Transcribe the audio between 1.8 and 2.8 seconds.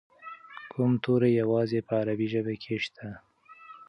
په عربي ژبه کې